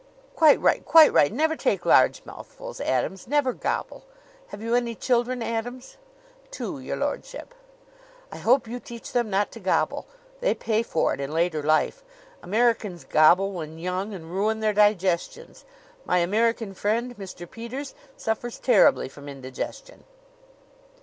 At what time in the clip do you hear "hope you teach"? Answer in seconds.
8.37-9.11